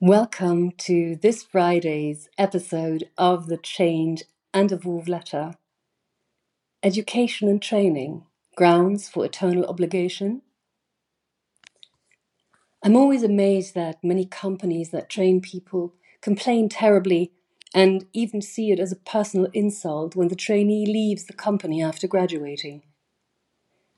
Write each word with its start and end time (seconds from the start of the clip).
Welcome 0.00 0.70
to 0.86 1.16
this 1.16 1.42
Friday's 1.42 2.28
episode 2.38 3.10
of 3.18 3.48
The 3.48 3.56
Change 3.56 4.22
and 4.54 4.70
Evolve 4.70 5.08
Letter 5.08 5.54
Education 6.84 7.48
and 7.48 7.60
Training 7.60 8.24
Grounds 8.54 9.08
for 9.08 9.24
Eternal 9.24 9.64
Obligation. 9.64 10.42
I'm 12.84 12.94
always 12.94 13.24
amazed 13.24 13.74
that 13.74 14.04
many 14.04 14.24
companies 14.24 14.90
that 14.90 15.10
train 15.10 15.40
people 15.40 15.94
complain 16.20 16.68
terribly 16.68 17.32
and 17.74 18.06
even 18.12 18.40
see 18.40 18.70
it 18.70 18.78
as 18.78 18.92
a 18.92 18.96
personal 18.96 19.50
insult 19.52 20.14
when 20.14 20.28
the 20.28 20.36
trainee 20.36 20.86
leaves 20.86 21.24
the 21.24 21.32
company 21.32 21.82
after 21.82 22.06
graduating. 22.06 22.84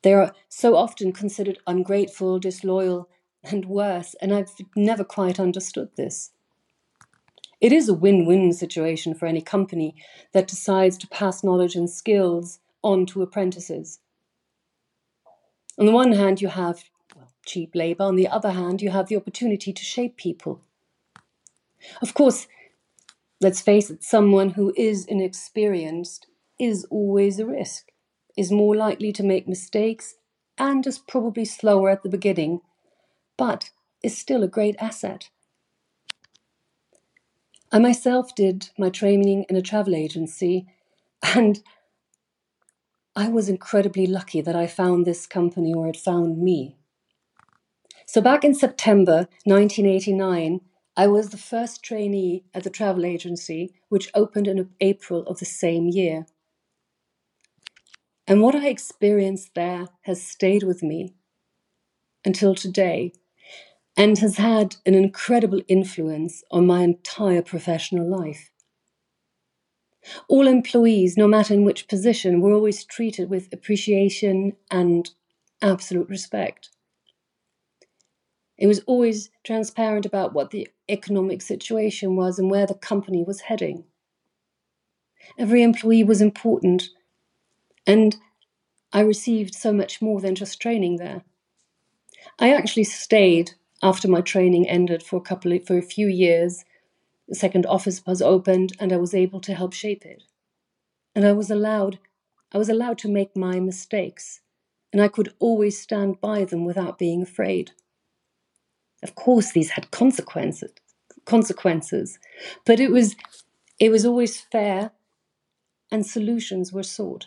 They 0.00 0.14
are 0.14 0.32
so 0.48 0.76
often 0.76 1.12
considered 1.12 1.58
ungrateful, 1.66 2.38
disloyal, 2.38 3.10
and 3.42 3.64
worse, 3.66 4.14
and 4.20 4.32
I've 4.32 4.50
never 4.76 5.04
quite 5.04 5.40
understood 5.40 5.90
this. 5.96 6.30
It 7.60 7.72
is 7.72 7.88
a 7.88 7.94
win 7.94 8.24
win 8.24 8.52
situation 8.52 9.14
for 9.14 9.26
any 9.26 9.42
company 9.42 9.94
that 10.32 10.48
decides 10.48 10.96
to 10.98 11.08
pass 11.08 11.44
knowledge 11.44 11.74
and 11.74 11.90
skills 11.90 12.58
on 12.82 13.06
to 13.06 13.22
apprentices. 13.22 13.98
On 15.78 15.86
the 15.86 15.92
one 15.92 16.12
hand, 16.12 16.40
you 16.40 16.48
have 16.48 16.84
well, 17.14 17.32
cheap 17.44 17.74
labour, 17.74 18.04
on 18.04 18.16
the 18.16 18.28
other 18.28 18.50
hand, 18.50 18.80
you 18.80 18.90
have 18.90 19.08
the 19.08 19.16
opportunity 19.16 19.72
to 19.72 19.82
shape 19.82 20.16
people. 20.16 20.62
Of 22.02 22.14
course, 22.14 22.46
let's 23.40 23.60
face 23.60 23.90
it, 23.90 24.04
someone 24.04 24.50
who 24.50 24.72
is 24.76 25.06
inexperienced 25.06 26.26
is 26.58 26.86
always 26.90 27.38
a 27.38 27.46
risk, 27.46 27.88
is 28.36 28.52
more 28.52 28.76
likely 28.76 29.12
to 29.12 29.22
make 29.22 29.48
mistakes, 29.48 30.16
and 30.58 30.86
is 30.86 30.98
probably 30.98 31.44
slower 31.46 31.88
at 31.88 32.02
the 32.02 32.08
beginning, 32.08 32.60
but 33.40 33.70
is 34.02 34.18
still 34.18 34.42
a 34.42 34.54
great 34.56 34.76
asset. 34.78 35.30
I 37.72 37.78
myself 37.78 38.34
did 38.34 38.68
my 38.78 38.90
training 38.90 39.46
in 39.48 39.56
a 39.56 39.62
travel 39.62 39.94
agency, 39.94 40.66
and 41.22 41.62
I 43.16 43.30
was 43.30 43.48
incredibly 43.48 44.06
lucky 44.06 44.42
that 44.42 44.54
I 44.54 44.66
found 44.66 45.06
this 45.06 45.26
company 45.26 45.72
or 45.72 45.88
it 45.88 45.96
found 45.96 46.36
me. 46.36 46.76
So, 48.04 48.20
back 48.20 48.44
in 48.44 48.52
September 48.52 49.26
1989, 49.44 50.60
I 50.94 51.06
was 51.06 51.30
the 51.30 51.38
first 51.38 51.82
trainee 51.82 52.44
at 52.52 52.64
the 52.64 52.68
travel 52.68 53.06
agency, 53.06 53.72
which 53.88 54.10
opened 54.14 54.48
in 54.48 54.68
April 54.82 55.22
of 55.22 55.38
the 55.38 55.46
same 55.46 55.88
year. 55.88 56.26
And 58.26 58.42
what 58.42 58.54
I 58.54 58.68
experienced 58.68 59.54
there 59.54 59.88
has 60.02 60.22
stayed 60.22 60.62
with 60.62 60.82
me 60.82 61.14
until 62.22 62.54
today 62.54 63.14
and 63.96 64.18
has 64.18 64.36
had 64.36 64.76
an 64.86 64.94
incredible 64.94 65.62
influence 65.68 66.42
on 66.50 66.66
my 66.66 66.82
entire 66.82 67.42
professional 67.42 68.08
life. 68.08 68.50
All 70.28 70.46
employees, 70.48 71.16
no 71.16 71.28
matter 71.28 71.54
in 71.54 71.64
which 71.64 71.88
position, 71.88 72.40
were 72.40 72.52
always 72.52 72.84
treated 72.84 73.28
with 73.30 73.52
appreciation 73.52 74.54
and 74.70 75.10
absolute 75.62 76.08
respect. 76.08 76.70
It 78.58 78.66
was 78.66 78.80
always 78.80 79.30
transparent 79.44 80.06
about 80.06 80.34
what 80.34 80.50
the 80.50 80.68
economic 80.88 81.42
situation 81.42 82.16
was 82.16 82.38
and 82.38 82.50
where 82.50 82.66
the 82.66 82.74
company 82.74 83.24
was 83.24 83.42
heading. 83.42 83.84
Every 85.38 85.62
employee 85.62 86.04
was 86.04 86.20
important, 86.20 86.90
and 87.86 88.16
I 88.92 89.00
received 89.00 89.54
so 89.54 89.72
much 89.72 90.02
more 90.02 90.20
than 90.20 90.34
just 90.34 90.60
training 90.60 90.96
there. 90.96 91.22
I 92.38 92.52
actually 92.52 92.84
stayed 92.84 93.52
after 93.82 94.08
my 94.08 94.20
training 94.20 94.68
ended 94.68 95.02
for 95.02 95.16
a 95.16 95.22
couple 95.22 95.52
of, 95.52 95.66
for 95.66 95.78
a 95.78 95.82
few 95.82 96.06
years. 96.08 96.64
The 97.28 97.34
second 97.34 97.66
office 97.66 98.04
was 98.06 98.22
opened, 98.22 98.72
and 98.80 98.92
I 98.92 98.96
was 98.96 99.14
able 99.14 99.40
to 99.42 99.54
help 99.54 99.72
shape 99.72 100.04
it. 100.04 100.24
And 101.14 101.26
I 101.26 101.32
was 101.32 101.50
allowed, 101.50 101.98
I 102.52 102.58
was 102.58 102.68
allowed 102.68 102.98
to 102.98 103.08
make 103.08 103.36
my 103.36 103.60
mistakes, 103.60 104.40
and 104.92 105.00
I 105.02 105.08
could 105.08 105.34
always 105.38 105.80
stand 105.80 106.20
by 106.20 106.44
them 106.44 106.64
without 106.64 106.98
being 106.98 107.22
afraid. 107.22 107.72
Of 109.02 109.14
course, 109.14 109.52
these 109.52 109.70
had 109.70 109.90
consequences, 109.90 110.72
consequences, 111.24 112.18
but 112.66 112.80
it 112.80 112.90
was, 112.90 113.16
it 113.78 113.90
was 113.90 114.04
always 114.04 114.40
fair, 114.40 114.92
and 115.90 116.06
solutions 116.06 116.72
were 116.72 116.82
sought. 116.82 117.26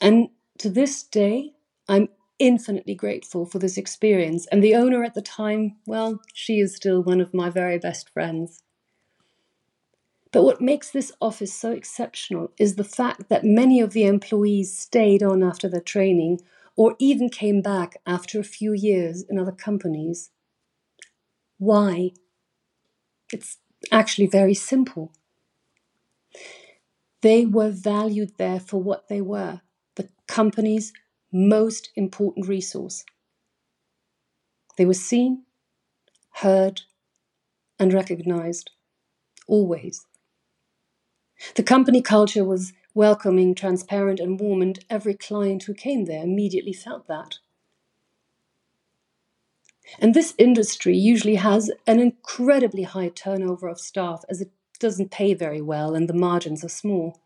And 0.00 0.28
to 0.58 0.70
this 0.70 1.02
day, 1.02 1.52
I'm 1.88 2.08
infinitely 2.38 2.94
grateful 2.94 3.46
for 3.46 3.58
this 3.58 3.76
experience. 3.76 4.46
And 4.46 4.62
the 4.62 4.74
owner 4.74 5.04
at 5.04 5.14
the 5.14 5.22
time, 5.22 5.76
well, 5.86 6.20
she 6.34 6.60
is 6.60 6.74
still 6.74 7.02
one 7.02 7.20
of 7.20 7.34
my 7.34 7.50
very 7.50 7.78
best 7.78 8.10
friends. 8.10 8.62
But 10.30 10.44
what 10.44 10.60
makes 10.60 10.90
this 10.90 11.12
office 11.20 11.54
so 11.54 11.72
exceptional 11.72 12.52
is 12.58 12.76
the 12.76 12.84
fact 12.84 13.28
that 13.28 13.44
many 13.44 13.80
of 13.80 13.92
the 13.92 14.04
employees 14.04 14.76
stayed 14.76 15.22
on 15.22 15.42
after 15.42 15.68
their 15.68 15.80
training 15.80 16.40
or 16.76 16.94
even 16.98 17.28
came 17.30 17.62
back 17.62 17.96
after 18.06 18.38
a 18.38 18.44
few 18.44 18.72
years 18.72 19.24
in 19.28 19.38
other 19.38 19.52
companies. 19.52 20.30
Why? 21.58 22.10
It's 23.32 23.58
actually 23.90 24.26
very 24.26 24.54
simple. 24.54 25.12
They 27.22 27.46
were 27.46 27.70
valued 27.70 28.32
there 28.38 28.60
for 28.60 28.82
what 28.82 29.08
they 29.08 29.20
were 29.20 29.60
the 29.96 30.08
company's 30.28 30.92
most 31.32 31.90
important 31.96 32.48
resource. 32.48 33.04
They 34.76 34.86
were 34.86 34.94
seen, 34.94 35.44
heard, 36.34 36.82
and 37.78 37.92
recognized, 37.92 38.70
always. 39.46 40.04
The 41.54 41.62
company 41.62 42.02
culture 42.02 42.44
was 42.44 42.72
welcoming, 42.94 43.54
transparent, 43.54 44.20
and 44.20 44.40
warm, 44.40 44.62
and 44.62 44.84
every 44.90 45.14
client 45.14 45.64
who 45.64 45.74
came 45.74 46.06
there 46.06 46.22
immediately 46.22 46.72
felt 46.72 47.06
that. 47.08 47.38
And 49.98 50.14
this 50.14 50.34
industry 50.38 50.96
usually 50.96 51.36
has 51.36 51.70
an 51.86 52.00
incredibly 52.00 52.82
high 52.82 53.08
turnover 53.08 53.68
of 53.68 53.80
staff 53.80 54.24
as 54.28 54.40
it 54.40 54.50
doesn't 54.78 55.10
pay 55.10 55.34
very 55.34 55.62
well 55.62 55.94
and 55.94 56.08
the 56.08 56.14
margins 56.14 56.64
are 56.64 56.68
small. 56.68 57.20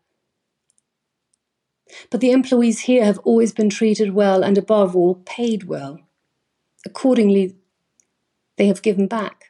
But 2.13 2.21
the 2.21 2.29
employees 2.29 2.81
here 2.81 3.03
have 3.03 3.17
always 3.23 3.53
been 3.53 3.71
treated 3.71 4.13
well 4.13 4.43
and, 4.43 4.55
above 4.55 4.95
all, 4.95 5.15
paid 5.25 5.63
well. 5.63 5.99
Accordingly, 6.85 7.55
they 8.55 8.67
have 8.67 8.83
given 8.83 9.07
back. 9.07 9.45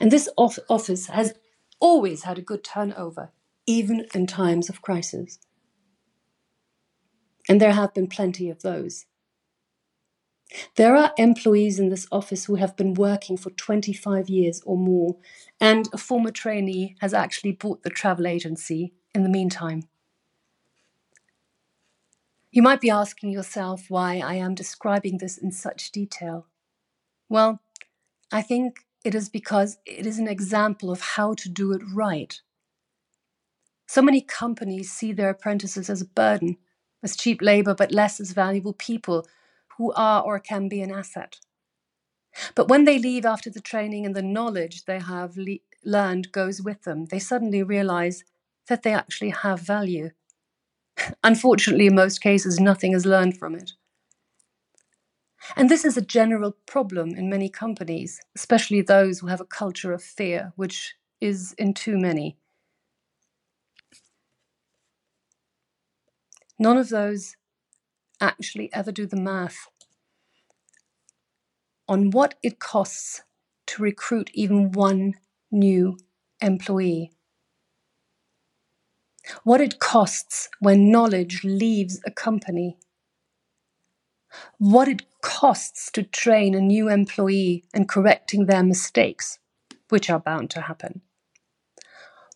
And 0.00 0.10
this 0.10 0.26
office 0.38 1.08
has 1.08 1.34
always 1.80 2.22
had 2.22 2.38
a 2.38 2.40
good 2.40 2.64
turnover, 2.64 3.32
even 3.66 4.06
in 4.14 4.26
times 4.26 4.70
of 4.70 4.80
crisis. 4.80 5.38
And 7.50 7.60
there 7.60 7.74
have 7.74 7.92
been 7.92 8.06
plenty 8.06 8.48
of 8.48 8.62
those. 8.62 9.04
There 10.76 10.96
are 10.96 11.12
employees 11.18 11.78
in 11.78 11.90
this 11.90 12.06
office 12.10 12.46
who 12.46 12.54
have 12.54 12.76
been 12.76 12.94
working 12.94 13.36
for 13.36 13.50
25 13.50 14.30
years 14.30 14.62
or 14.64 14.78
more, 14.78 15.18
and 15.60 15.90
a 15.92 15.98
former 15.98 16.30
trainee 16.30 16.96
has 17.02 17.12
actually 17.12 17.52
bought 17.52 17.82
the 17.82 17.90
travel 17.90 18.26
agency 18.26 18.94
in 19.14 19.22
the 19.22 19.28
meantime. 19.28 19.82
You 22.54 22.62
might 22.62 22.80
be 22.80 22.88
asking 22.88 23.30
yourself 23.30 23.90
why 23.90 24.20
I 24.20 24.34
am 24.34 24.54
describing 24.54 25.18
this 25.18 25.36
in 25.36 25.50
such 25.50 25.90
detail. 25.90 26.46
Well, 27.28 27.60
I 28.30 28.42
think 28.42 28.86
it 29.04 29.12
is 29.12 29.28
because 29.28 29.78
it 29.84 30.06
is 30.06 30.20
an 30.20 30.28
example 30.28 30.92
of 30.92 31.00
how 31.00 31.34
to 31.34 31.48
do 31.48 31.72
it 31.72 31.82
right. 31.92 32.40
So 33.88 34.00
many 34.02 34.20
companies 34.20 34.92
see 34.92 35.12
their 35.12 35.30
apprentices 35.30 35.90
as 35.90 36.00
a 36.00 36.06
burden, 36.06 36.58
as 37.02 37.16
cheap 37.16 37.42
labor, 37.42 37.74
but 37.74 37.90
less 37.90 38.20
as 38.20 38.30
valuable 38.30 38.72
people 38.72 39.26
who 39.76 39.92
are 39.94 40.22
or 40.22 40.38
can 40.38 40.68
be 40.68 40.80
an 40.80 40.92
asset. 40.92 41.40
But 42.54 42.68
when 42.68 42.84
they 42.84 43.00
leave 43.00 43.26
after 43.26 43.50
the 43.50 43.60
training 43.60 44.06
and 44.06 44.14
the 44.14 44.22
knowledge 44.22 44.84
they 44.84 45.00
have 45.00 45.36
le- 45.36 45.58
learned 45.84 46.30
goes 46.30 46.62
with 46.62 46.84
them, 46.84 47.06
they 47.06 47.18
suddenly 47.18 47.64
realize 47.64 48.22
that 48.68 48.84
they 48.84 48.94
actually 48.94 49.30
have 49.30 49.58
value 49.58 50.10
Unfortunately, 51.22 51.86
in 51.86 51.94
most 51.94 52.20
cases, 52.20 52.60
nothing 52.60 52.92
is 52.92 53.06
learned 53.06 53.38
from 53.38 53.54
it. 53.54 53.72
And 55.56 55.68
this 55.68 55.84
is 55.84 55.96
a 55.96 56.02
general 56.02 56.52
problem 56.66 57.10
in 57.10 57.28
many 57.28 57.48
companies, 57.48 58.20
especially 58.36 58.80
those 58.82 59.18
who 59.18 59.26
have 59.28 59.40
a 59.40 59.46
culture 59.46 59.92
of 59.92 60.02
fear, 60.02 60.52
which 60.56 60.94
is 61.20 61.54
in 61.58 61.74
too 61.74 61.98
many. 61.98 62.36
None 66.58 66.78
of 66.78 66.88
those 66.88 67.36
actually 68.20 68.72
ever 68.72 68.92
do 68.92 69.06
the 69.06 69.20
math 69.20 69.68
on 71.88 72.10
what 72.10 72.34
it 72.42 72.58
costs 72.58 73.22
to 73.66 73.82
recruit 73.82 74.30
even 74.34 74.72
one 74.72 75.14
new 75.50 75.96
employee 76.40 77.12
what 79.44 79.60
it 79.60 79.78
costs 79.78 80.48
when 80.60 80.90
knowledge 80.90 81.44
leaves 81.44 82.00
a 82.06 82.10
company, 82.10 82.76
what 84.58 84.88
it 84.88 85.02
costs 85.22 85.90
to 85.92 86.02
train 86.02 86.54
a 86.54 86.60
new 86.60 86.88
employee 86.88 87.64
and 87.74 87.88
correcting 87.88 88.46
their 88.46 88.62
mistakes, 88.62 89.38
which 89.88 90.10
are 90.10 90.20
bound 90.20 90.50
to 90.50 90.62
happen. 90.62 91.00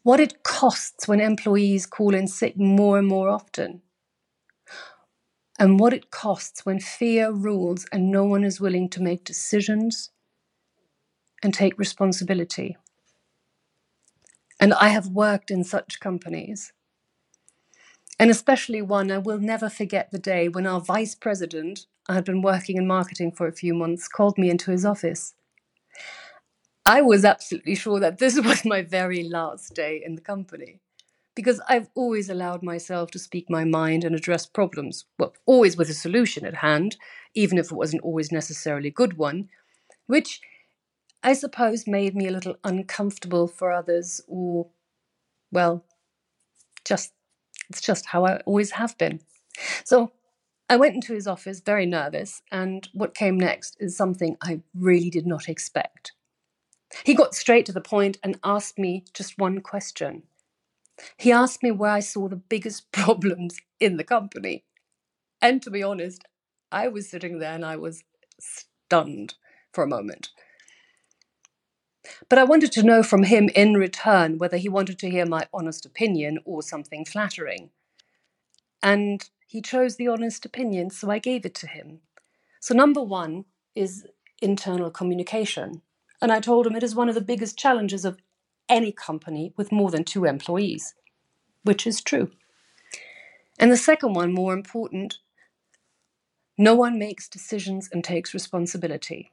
What 0.02 0.20
it 0.20 0.43
costs 0.43 1.06
when 1.06 1.20
employees 1.20 1.87
call 1.87 2.14
in 2.14 2.29
sick 2.29 2.56
more 2.56 2.99
and 2.99 3.06
more 3.06 3.29
often. 3.29 3.82
And 5.58 5.81
what 5.81 5.93
it 5.93 6.11
costs 6.11 6.64
when 6.64 6.81
fear 6.81 7.32
rules 7.32 7.87
and 7.93 8.11
no 8.11 8.25
one 8.25 8.44
is 8.44 8.61
willing 8.61 8.88
to 8.91 9.02
make 9.02 9.25
decisions 9.25 10.11
and 11.43 11.52
take 11.52 11.79
responsibility. 11.79 12.76
And 14.61 14.73
I 14.75 14.88
have 14.88 15.08
worked 15.08 15.50
in 15.50 15.64
such 15.64 16.00
companies. 16.00 16.73
And 18.19 18.31
especially 18.31 18.82
one, 18.82 19.11
I 19.11 19.19
will 19.19 19.38
never 19.38 19.70
forget 19.70 20.11
the 20.11 20.19
day 20.19 20.49
when 20.49 20.67
our 20.67 20.81
vice 20.81 21.15
president, 21.15 21.87
I 22.09 22.15
had 22.15 22.25
been 22.25 22.43
working 22.43 22.76
in 22.76 22.87
marketing 22.87 23.32
for 23.32 23.47
a 23.47 23.53
few 23.53 23.75
months, 23.75 24.09
called 24.09 24.38
me 24.38 24.50
into 24.50 24.70
his 24.70 24.85
office. 24.85 25.35
I 26.85 27.00
was 27.03 27.25
absolutely 27.25 27.75
sure 27.75 28.00
that 28.00 28.19
this 28.19 28.41
was 28.44 28.65
my 28.65 28.82
very 28.82 29.23
last 29.23 29.75
day 29.75 30.03
in 30.05 30.15
the 30.17 30.20
company 30.20 30.81
because 31.38 31.61
I've 31.69 31.88
always 31.94 32.29
allowed 32.29 32.65
myself 32.65 33.12
to 33.12 33.19
speak 33.20 33.49
my 33.49 33.62
mind 33.62 34.03
and 34.03 34.12
address 34.12 34.44
problems, 34.44 35.05
well, 35.20 35.35
always 35.47 35.76
with 35.76 35.88
a 35.88 35.94
solution 35.94 36.44
at 36.44 36.56
hand, 36.56 36.97
even 37.32 37.59
if 37.59 37.67
it 37.70 37.76
wasn't 37.76 38.03
always 38.03 38.32
necessarily 38.32 38.88
a 38.88 38.91
good 38.91 39.17
one, 39.17 39.49
which 40.09 40.41
I 41.23 41.35
suppose 41.35 41.87
made 41.87 42.17
me 42.17 42.26
a 42.26 42.32
little 42.32 42.56
uncomfortable 42.65 43.47
for 43.47 43.70
others, 43.70 44.20
or, 44.26 44.67
well, 45.53 45.85
just 46.85 47.12
it's 47.70 47.81
just 47.81 48.06
how 48.06 48.25
I 48.25 48.38
always 48.41 48.73
have 48.73 48.97
been. 48.99 49.20
So 49.85 50.12
I 50.69 50.76
went 50.76 50.94
into 50.94 51.15
his 51.15 51.26
office 51.26 51.61
very 51.61 51.87
nervous, 51.87 52.43
and 52.53 52.88
what 52.93 53.15
came 53.15 53.38
next 53.38 53.76
is 53.81 53.97
something 53.97 54.37
I 54.43 54.61
really 54.75 55.11
did 55.11 55.26
not 55.26 55.49
expect. 55.49 56.12
He 57.05 57.15
got 57.15 57.35
straight 57.35 57.67
to 57.67 57.73
the 57.73 57.81
point 57.81 58.19
and 58.23 58.38
asked 58.44 58.79
me 58.79 59.05
just 59.12 59.38
one 59.38 59.61
question. 59.61 60.25
He 61.17 61.32
asked 61.32 61.62
me 61.62 61.70
where 61.70 61.91
I 61.91 62.00
saw 62.00 62.29
the 62.29 62.37
biggest 62.37 62.91
problems 62.93 63.59
in 63.81 63.97
the 63.97 64.05
company. 64.05 64.65
And 65.41 65.62
to 65.62 65.70
be 65.70 65.82
honest, 65.82 66.25
I 66.73 66.88
was 66.88 67.09
sitting 67.09 67.38
there 67.38 67.53
and 67.55 67.65
I 67.65 67.76
was 67.76 68.03
stunned 68.41 69.35
for 69.73 69.85
a 69.85 69.88
moment. 69.88 70.31
But 72.28 72.38
I 72.38 72.44
wanted 72.44 72.72
to 72.72 72.82
know 72.82 73.02
from 73.02 73.25
him 73.25 73.49
in 73.55 73.75
return 73.75 74.38
whether 74.38 74.56
he 74.56 74.69
wanted 74.69 74.99
to 75.00 75.10
hear 75.10 75.26
my 75.26 75.46
honest 75.52 75.87
opinion 75.87 76.38
or 76.44 76.62
something 76.62 77.05
flattering. 77.05 77.70
And 78.82 79.28
he 79.46 79.60
chose 79.60 79.96
the 79.96 80.08
honest 80.08 80.44
opinion, 80.44 80.90
so 80.90 81.10
I 81.10 81.19
gave 81.19 81.44
it 81.44 81.55
to 81.56 81.66
him. 81.66 82.00
So, 82.60 82.75
number 82.75 83.02
one 83.02 83.44
is 83.75 84.06
internal 84.40 84.90
communication. 84.90 85.82
And 86.20 86.32
I 86.32 86.40
told 86.40 86.66
him 86.66 86.76
it 86.76 86.82
is 86.82 86.94
one 86.94 87.08
of 87.08 87.14
the 87.14 87.20
biggest 87.20 87.58
challenges 87.58 88.05
of 88.05 88.19
any 88.69 88.93
company 88.93 89.52
with 89.56 89.72
more 89.72 89.90
than 89.90 90.05
two 90.05 90.25
employees, 90.25 90.94
which 91.62 91.87
is 91.87 92.00
true. 92.00 92.31
And 93.58 93.72
the 93.72 93.76
second 93.76 94.14
one, 94.14 94.32
more 94.32 94.52
important, 94.52 95.19
no 96.56 96.75
one 96.75 96.99
makes 96.99 97.28
decisions 97.28 97.88
and 97.93 98.02
takes 98.02 98.34
responsibility. 98.34 99.32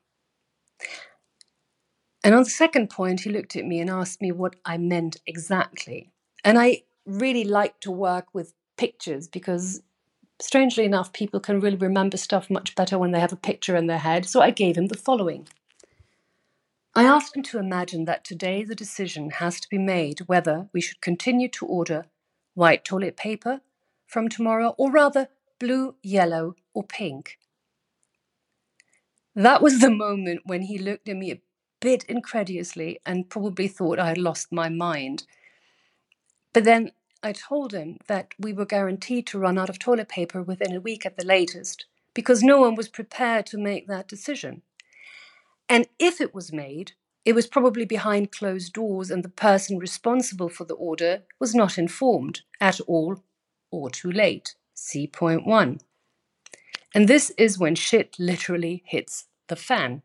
And 2.26 2.34
on 2.34 2.44
the 2.44 2.50
second 2.50 2.90
point, 2.90 3.22
he 3.22 3.30
looked 3.30 3.56
at 3.56 3.66
me 3.66 3.80
and 3.80 3.88
asked 3.88 4.20
me 4.20 4.32
what 4.32 4.56
I 4.66 4.80
meant 4.80 5.18
exactly. 5.28 6.10
And 6.44 6.58
I 6.58 6.82
really 7.06 7.44
like 7.44 7.80
to 7.82 7.92
work 7.92 8.30
with 8.34 8.56
pictures 8.78 9.28
because, 9.28 9.84
strangely 10.42 10.86
enough, 10.86 11.14
people 11.14 11.40
can 11.40 11.60
really 11.60 11.78
remember 11.78 12.18
stuff 12.18 12.50
much 12.50 12.74
better 12.74 12.98
when 12.98 13.12
they 13.12 13.20
have 13.20 13.32
a 13.32 13.38
picture 13.38 13.76
in 13.76 13.86
their 13.86 14.00
head. 14.00 14.26
So 14.26 14.42
I 14.42 14.50
gave 14.50 14.76
him 14.76 14.88
the 14.88 14.98
following 14.98 15.48
I 16.96 17.04
asked 17.04 17.36
him 17.36 17.44
to 17.44 17.60
imagine 17.60 18.06
that 18.06 18.24
today 18.24 18.64
the 18.64 18.74
decision 18.74 19.30
has 19.32 19.60
to 19.60 19.70
be 19.70 19.78
made 19.78 20.22
whether 20.22 20.68
we 20.74 20.82
should 20.82 21.02
continue 21.02 21.50
to 21.50 21.66
order 21.68 22.06
white 22.56 22.84
toilet 22.84 23.18
paper 23.18 23.62
from 24.08 24.30
tomorrow, 24.30 24.74
or 24.80 24.90
rather 24.90 25.28
blue, 25.60 25.96
yellow, 26.02 26.56
or 26.74 26.84
pink. 26.84 27.38
That 29.36 29.62
was 29.62 29.80
the 29.80 29.92
moment 29.92 30.42
when 30.46 30.64
he 30.64 30.80
looked 30.80 31.10
at 31.10 31.18
me 31.18 31.42
bit 31.86 32.04
incredulously 32.06 33.00
and 33.06 33.30
probably 33.30 33.68
thought 33.68 34.00
I 34.00 34.08
had 34.08 34.18
lost 34.18 34.52
my 34.52 34.70
mind. 34.70 35.28
But 36.52 36.64
then 36.64 36.92
I 37.22 37.32
told 37.32 37.74
him 37.74 38.00
that 38.08 38.34
we 38.40 38.54
were 38.54 38.66
guaranteed 38.66 39.28
to 39.28 39.38
run 39.38 39.60
out 39.60 39.70
of 39.70 39.78
toilet 39.78 40.10
paper 40.10 40.42
within 40.42 40.76
a 40.76 40.80
week 40.80 41.06
at 41.06 41.16
the 41.16 41.24
latest 41.24 41.86
because 42.16 42.42
no 42.42 42.60
one 42.60 42.74
was 42.74 42.88
prepared 42.88 43.46
to 43.48 43.60
make 43.60 43.86
that 43.86 44.08
decision. 44.08 44.64
And 45.70 45.86
if 46.00 46.20
it 46.20 46.34
was 46.34 46.52
made, 46.52 46.94
it 47.24 47.36
was 47.36 47.46
probably 47.46 47.86
behind 47.86 48.32
closed 48.32 48.74
doors, 48.74 49.12
and 49.12 49.24
the 49.24 49.30
person 49.30 49.78
responsible 49.78 50.50
for 50.50 50.66
the 50.66 50.74
order 50.90 51.22
was 51.40 51.54
not 51.54 51.78
informed 51.78 52.42
at 52.60 52.80
all 52.82 53.22
or 53.70 53.92
too 53.92 54.12
late. 54.12 54.56
See 54.74 55.06
point 55.06 55.46
one. 55.46 55.82
And 56.96 57.08
this 57.08 57.32
is 57.38 57.60
when 57.60 57.76
shit 57.76 58.16
literally 58.18 58.82
hits 58.88 59.26
the 59.50 59.56
fan. 59.56 60.02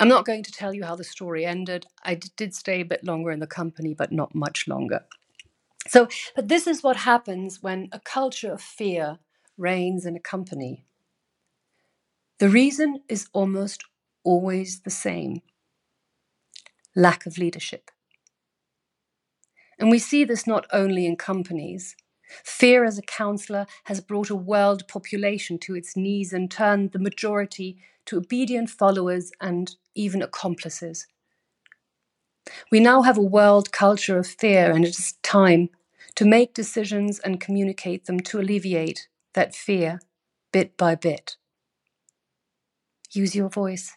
I'm 0.00 0.08
not 0.08 0.26
going 0.26 0.42
to 0.42 0.52
tell 0.52 0.74
you 0.74 0.84
how 0.84 0.96
the 0.96 1.04
story 1.04 1.46
ended. 1.46 1.86
I 2.04 2.16
did 2.16 2.54
stay 2.54 2.80
a 2.80 2.84
bit 2.84 3.04
longer 3.04 3.30
in 3.30 3.40
the 3.40 3.46
company, 3.46 3.94
but 3.94 4.12
not 4.12 4.34
much 4.34 4.68
longer. 4.68 5.04
So, 5.88 6.08
but 6.34 6.48
this 6.48 6.66
is 6.66 6.82
what 6.82 6.96
happens 6.96 7.62
when 7.62 7.88
a 7.92 8.00
culture 8.00 8.52
of 8.52 8.60
fear 8.60 9.18
reigns 9.58 10.06
in 10.06 10.16
a 10.16 10.20
company. 10.20 10.86
The 12.38 12.48
reason 12.48 13.02
is 13.08 13.28
almost 13.32 13.84
always 14.24 14.80
the 14.80 14.90
same 14.90 15.42
lack 16.96 17.26
of 17.26 17.38
leadership. 17.38 17.90
And 19.78 19.90
we 19.90 19.98
see 19.98 20.24
this 20.24 20.46
not 20.46 20.66
only 20.72 21.06
in 21.06 21.16
companies. 21.16 21.96
Fear 22.44 22.84
as 22.84 22.98
a 22.98 23.02
counselor 23.02 23.66
has 23.84 24.00
brought 24.00 24.30
a 24.30 24.36
world 24.36 24.86
population 24.88 25.58
to 25.58 25.74
its 25.74 25.96
knees 25.96 26.32
and 26.32 26.50
turned 26.50 26.92
the 26.92 26.98
majority 26.98 27.76
to 28.06 28.16
obedient 28.16 28.70
followers 28.70 29.32
and 29.40 29.76
even 29.94 30.22
accomplices. 30.22 31.06
We 32.70 32.80
now 32.80 33.02
have 33.02 33.18
a 33.18 33.22
world 33.22 33.72
culture 33.72 34.18
of 34.18 34.26
fear, 34.26 34.70
and 34.70 34.84
it 34.84 34.98
is 34.98 35.14
time 35.22 35.70
to 36.14 36.24
make 36.24 36.54
decisions 36.54 37.18
and 37.20 37.40
communicate 37.40 38.06
them 38.06 38.20
to 38.20 38.40
alleviate 38.40 39.08
that 39.32 39.54
fear 39.54 40.00
bit 40.52 40.76
by 40.76 40.94
bit. 40.94 41.36
Use 43.10 43.34
your 43.34 43.48
voice. 43.48 43.92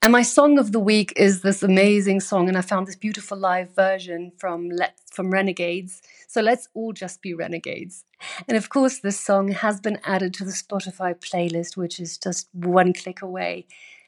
And 0.00 0.12
my 0.12 0.22
song 0.22 0.60
of 0.60 0.70
the 0.70 0.78
week 0.78 1.12
is 1.16 1.42
this 1.42 1.62
amazing 1.62 2.20
song, 2.20 2.48
and 2.48 2.56
I 2.56 2.60
found 2.60 2.86
this 2.86 2.94
beautiful 2.94 3.36
live 3.36 3.74
version 3.74 4.30
from 4.38 4.70
Let, 4.70 4.94
from 5.10 5.32
Renegades. 5.32 6.02
So 6.28 6.40
let's 6.40 6.68
all 6.72 6.92
just 6.92 7.20
be 7.20 7.34
renegades. 7.34 8.04
And 8.46 8.56
of 8.56 8.68
course, 8.68 9.00
this 9.00 9.18
song 9.18 9.48
has 9.48 9.80
been 9.80 9.98
added 10.04 10.34
to 10.34 10.44
the 10.44 10.52
Spotify 10.52 11.18
playlist, 11.18 11.76
which 11.76 11.98
is 11.98 12.16
just 12.16 12.48
one 12.52 12.92
click 12.92 13.22
away. 13.22 13.66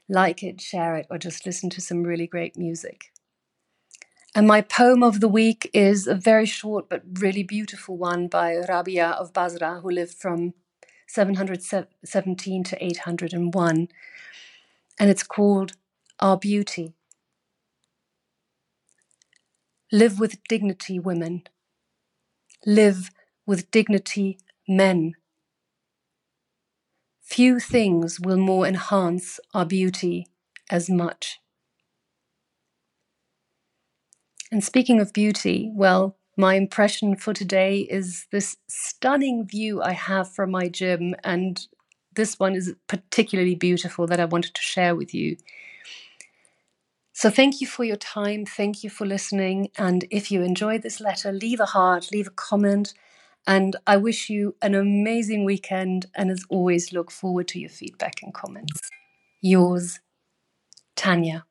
Like 0.09 0.44
it, 0.44 0.61
share 0.61 0.94
it, 0.94 1.06
or 1.11 1.18
just 1.18 1.44
listen 1.44 1.70
to 1.70 1.80
some 1.80 2.04
really 2.04 2.28
great 2.28 2.56
music. 2.56 3.06
And 4.32 4.47
my 4.47 4.61
poem 4.61 5.02
of 5.02 5.18
the 5.18 5.28
week 5.28 5.68
is 5.75 6.06
a 6.06 6.14
very 6.14 6.47
short 6.47 6.88
but 6.88 7.02
really 7.20 7.42
beautiful 7.42 7.97
one 7.97 8.28
by 8.28 8.54
Rabia 8.68 9.09
of 9.09 9.32
Basra, 9.32 9.80
who 9.80 9.90
lived 9.90 10.14
from 10.14 10.54
717 11.09 12.62
to 12.62 12.85
801. 12.85 13.88
And 15.00 15.11
it's 15.11 15.23
called 15.25 15.73
Our 16.22 16.36
Beauty. 16.36 16.92
Live 19.90 20.20
with 20.20 20.36
dignity, 20.48 20.98
women. 20.98 21.44
Live 22.66 23.10
with 23.46 23.70
dignity, 23.70 24.38
men. 24.68 25.14
Few 27.22 27.58
things 27.58 28.20
will 28.20 28.36
more 28.36 28.66
enhance 28.66 29.40
our 29.54 29.64
beauty 29.64 30.26
as 30.68 30.90
much. 30.90 31.38
And 34.52 34.62
speaking 34.62 35.00
of 35.00 35.14
beauty, 35.14 35.70
well, 35.74 36.18
my 36.36 36.54
impression 36.54 37.16
for 37.16 37.32
today 37.32 37.78
is 37.80 38.26
this 38.30 38.58
stunning 38.68 39.46
view 39.46 39.80
I 39.80 39.92
have 39.92 40.30
from 40.30 40.50
my 40.50 40.68
gym, 40.68 41.14
and 41.24 41.66
this 42.14 42.38
one 42.38 42.54
is 42.54 42.74
particularly 42.88 43.54
beautiful 43.54 44.06
that 44.08 44.20
I 44.20 44.26
wanted 44.26 44.54
to 44.54 44.60
share 44.60 44.94
with 44.94 45.14
you. 45.14 45.38
So, 47.20 47.28
thank 47.28 47.60
you 47.60 47.66
for 47.66 47.84
your 47.84 47.96
time. 47.98 48.46
Thank 48.46 48.82
you 48.82 48.88
for 48.88 49.04
listening. 49.06 49.68
And 49.76 50.06
if 50.10 50.30
you 50.32 50.40
enjoyed 50.40 50.80
this 50.80 51.00
letter, 51.00 51.32
leave 51.32 51.60
a 51.60 51.66
heart, 51.66 52.08
leave 52.10 52.28
a 52.28 52.30
comment. 52.30 52.94
And 53.46 53.76
I 53.86 53.98
wish 53.98 54.30
you 54.30 54.56
an 54.62 54.74
amazing 54.74 55.44
weekend. 55.44 56.06
And 56.14 56.30
as 56.30 56.46
always, 56.48 56.94
look 56.94 57.10
forward 57.10 57.46
to 57.48 57.60
your 57.60 57.68
feedback 57.68 58.22
and 58.22 58.32
comments. 58.32 58.80
Yours, 59.42 60.00
Tanya. 60.96 61.44